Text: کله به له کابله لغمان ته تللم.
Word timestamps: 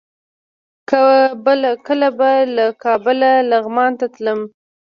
کله 1.87 2.09
به 2.19 2.31
له 2.55 2.65
کابله 2.83 3.31
لغمان 3.49 3.91
ته 3.99 4.05
تللم. 4.13 4.39